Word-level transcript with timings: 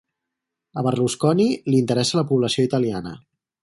A 0.81 0.85
Berlusconi 0.87 1.47
li 1.69 1.79
interessa 1.83 2.21
la 2.23 2.27
població 2.35 2.69
italiana. 2.73 3.19